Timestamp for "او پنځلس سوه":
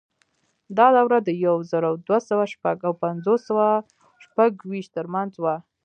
2.87-3.67